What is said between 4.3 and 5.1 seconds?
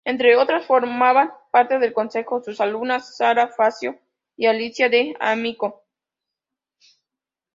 y Alicia